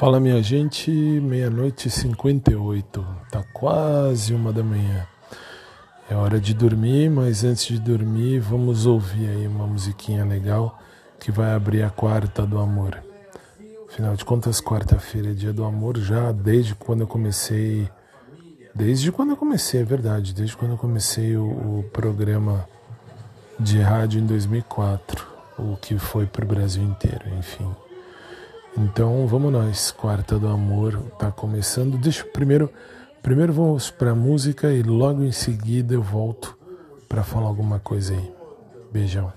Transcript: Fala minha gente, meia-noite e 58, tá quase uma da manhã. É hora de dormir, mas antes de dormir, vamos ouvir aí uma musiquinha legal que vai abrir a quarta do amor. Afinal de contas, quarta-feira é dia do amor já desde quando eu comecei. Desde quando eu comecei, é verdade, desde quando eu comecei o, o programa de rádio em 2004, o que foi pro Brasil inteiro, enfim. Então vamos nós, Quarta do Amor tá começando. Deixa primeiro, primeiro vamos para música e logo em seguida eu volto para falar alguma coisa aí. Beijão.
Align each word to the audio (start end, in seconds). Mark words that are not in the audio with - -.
Fala 0.00 0.18
minha 0.18 0.42
gente, 0.42 0.90
meia-noite 0.90 1.88
e 1.88 1.90
58, 1.90 3.06
tá 3.30 3.44
quase 3.52 4.32
uma 4.32 4.50
da 4.50 4.62
manhã. 4.62 5.06
É 6.08 6.14
hora 6.14 6.40
de 6.40 6.54
dormir, 6.54 7.10
mas 7.10 7.44
antes 7.44 7.66
de 7.66 7.78
dormir, 7.78 8.40
vamos 8.40 8.86
ouvir 8.86 9.28
aí 9.28 9.46
uma 9.46 9.66
musiquinha 9.66 10.24
legal 10.24 10.78
que 11.18 11.30
vai 11.30 11.52
abrir 11.52 11.82
a 11.82 11.90
quarta 11.90 12.46
do 12.46 12.58
amor. 12.58 12.98
Afinal 13.90 14.16
de 14.16 14.24
contas, 14.24 14.58
quarta-feira 14.58 15.32
é 15.32 15.34
dia 15.34 15.52
do 15.52 15.64
amor 15.64 15.98
já 15.98 16.32
desde 16.32 16.74
quando 16.74 17.02
eu 17.02 17.06
comecei. 17.06 17.86
Desde 18.74 19.12
quando 19.12 19.32
eu 19.32 19.36
comecei, 19.36 19.82
é 19.82 19.84
verdade, 19.84 20.32
desde 20.32 20.56
quando 20.56 20.70
eu 20.70 20.78
comecei 20.78 21.36
o, 21.36 21.44
o 21.80 21.84
programa 21.92 22.66
de 23.58 23.78
rádio 23.82 24.18
em 24.18 24.24
2004, 24.24 25.26
o 25.58 25.76
que 25.76 25.98
foi 25.98 26.24
pro 26.24 26.46
Brasil 26.46 26.82
inteiro, 26.82 27.28
enfim. 27.38 27.70
Então 28.76 29.26
vamos 29.26 29.52
nós, 29.52 29.90
Quarta 29.90 30.38
do 30.38 30.48
Amor 30.48 30.98
tá 31.18 31.30
começando. 31.30 31.98
Deixa 31.98 32.24
primeiro, 32.24 32.70
primeiro 33.22 33.52
vamos 33.52 33.90
para 33.90 34.14
música 34.14 34.72
e 34.72 34.82
logo 34.82 35.22
em 35.22 35.32
seguida 35.32 35.94
eu 35.94 36.02
volto 36.02 36.56
para 37.08 37.22
falar 37.22 37.48
alguma 37.48 37.80
coisa 37.80 38.14
aí. 38.14 38.32
Beijão. 38.92 39.32